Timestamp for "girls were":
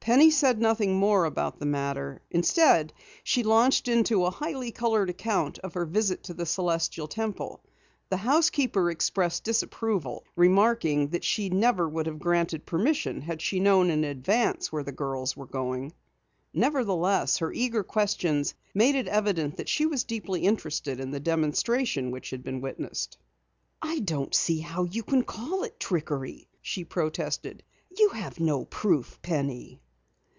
14.92-15.44